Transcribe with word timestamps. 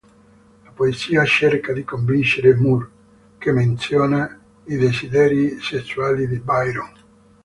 La 0.63 0.71
poesia 0.71 1.23
cerca 1.25 1.73
di 1.73 1.83
convincere 1.83 2.55
Moore, 2.55 2.89
che 3.37 3.51
menziona 3.51 4.35
i 4.63 4.75
desideri 4.75 5.59
sessuali 5.61 6.27
di 6.27 6.39
Byron. 6.39 6.91